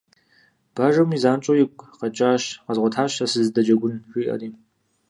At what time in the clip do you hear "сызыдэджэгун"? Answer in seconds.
3.31-3.95